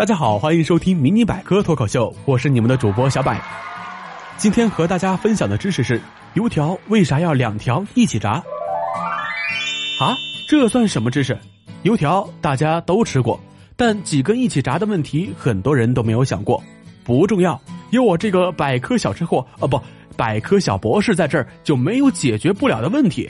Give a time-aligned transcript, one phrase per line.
[0.00, 3.36] 大家好，欢迎收听迷你百科脱口秀，我是你们的主播小柏。
[4.38, 6.00] 今天和大家分享的知识是：
[6.32, 8.42] 油条为啥要两条一起炸？
[10.00, 10.16] 啊，
[10.48, 11.38] 这算什么知识？
[11.82, 13.38] 油条大家都吃过，
[13.76, 16.62] 但几根一起炸的问题，很多人都没有想过。
[17.04, 17.60] 不重要，
[17.90, 19.78] 有我这个百科小吃货啊，不，
[20.16, 23.28] 百科小博士在这儿就没有解决不了的问题。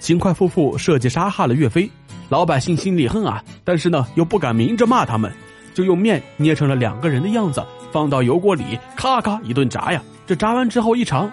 [0.00, 1.88] 秦桧夫妇设计杀害了岳飞，
[2.28, 5.32] 老百姓心里恨啊，但是呢又不敢明着骂他们。
[5.80, 10.02] 就用面捏成了两个人的样子，放到油锅里，咔咔一顿炸呀。
[10.26, 11.32] 这炸完之后一尝，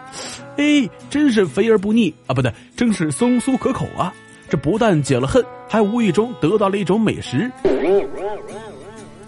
[0.55, 2.33] 哎，真是肥而不腻啊！
[2.33, 4.13] 不对，真是松酥可口啊！
[4.49, 7.51] 这不但解了恨，还无意中得到了一种美食。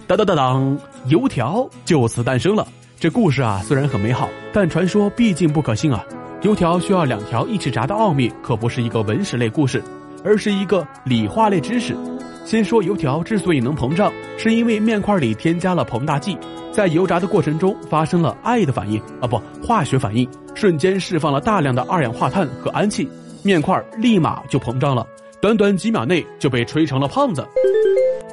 [0.08, 2.66] 当当当当，油条就此诞生了。
[2.98, 6.02] 这故事啊，虽然很美好，但传说毕竟不可信啊。
[6.44, 9.84] 油条需要两条一起炸的奥秘，可不是一个文史类故事，
[10.24, 11.94] 而是一个理化类知识。
[12.46, 16.38] 先说油条之所以能膨胀，是因为面块里添加了膨大剂，
[16.72, 23.08] 在油炸的过程中发生了爱的反应啊，不，化学反应，瞬间释放了大量的二氧化碳和氨气，
[23.44, 25.06] 面块立马就膨胀了，
[25.40, 27.48] 短短几秒内就被吹成了胖子。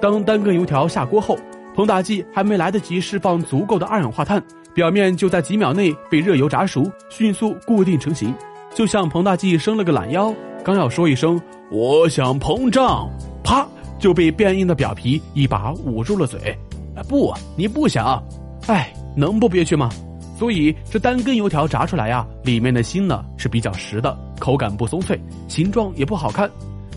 [0.01, 1.39] 当单根油条下锅后，
[1.75, 8.35] 膨大剂还没来得及释放足够的二氧化碳，表面就在几秒内被热油炸熟，迅速固定成型，
[8.75, 13.11] 就像膨大剂伸了个懒腰，刚要说一声“我想膨胀”，
[13.45, 13.67] 啪。
[13.99, 16.57] 就被变硬的表皮一把捂住了嘴，
[16.95, 18.23] 啊不，你不想，
[18.67, 19.91] 哎，能不憋屈吗？
[20.39, 26.51] 所以这单根油条炸出来呀，里面的心呢是比较实的，口感不松脆，形状也不好看。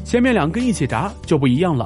[0.03, 1.85] 前面两根一起炸就不一样了，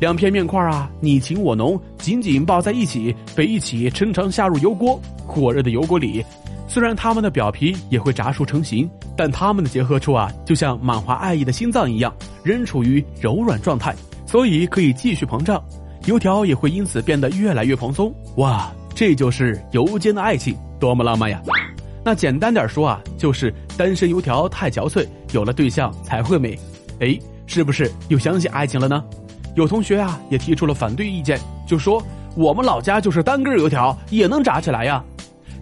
[0.00, 6.24] 两片面块啊你情我浓，紧紧抱在一起，被一起抻长下入油锅，火热的油锅里，
[6.66, 12.10] 虽然它们的表皮也会炸熟成型，但它们的结合处啊，就像满怀爱意的心脏一样，
[12.42, 13.94] 仍处于柔软状态。
[14.26, 15.62] 所以可以继续膨胀，
[16.06, 18.12] 油条也会因此变得越来越蓬松。
[18.36, 21.40] 哇，这就是油煎的爱情，多么浪漫呀！
[22.04, 26.58] 那简单点说啊，就是单身油条太憔悴，有了对象才会美。
[27.00, 29.02] 哎，是不是又相信爱情了呢？
[29.54, 32.02] 有同学啊也提出了反对意见，就说
[32.36, 35.02] 我们老家就是单根油条也能炸起来呀。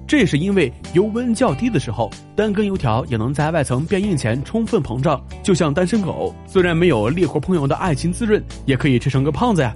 [0.06, 9.74] 这是因为油温较低的时候，单根油条也能在外层变硬前充分膨胀，就像单身狗，虽然没有烈火烹油的爱情滋润，也可以吃成个胖子呀。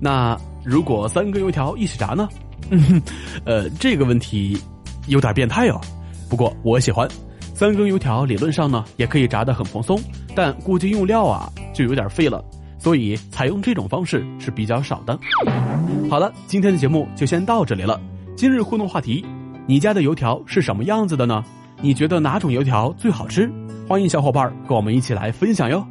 [0.00, 2.28] 那如果三根油条一起炸呢？
[2.70, 3.02] 嗯哼，
[3.44, 4.60] 呃，这个问题
[5.06, 5.80] 有点变态哦。
[6.28, 7.08] 不过我喜欢，
[7.54, 10.00] 三根油条理论上呢也可以炸得很蓬松，
[10.34, 12.44] 但估计用料啊就有点费了，
[12.78, 15.18] 所以采用这种方式是比较少的。
[16.10, 18.00] 好了，今天的节目就先到这里了。
[18.36, 19.24] 今日互动话题。
[19.70, 21.44] 你家的油条是什么样子的呢？
[21.80, 23.48] 你觉得哪种油条最好吃？
[23.88, 25.86] 欢迎小伙伴跟我们一起来分享哟。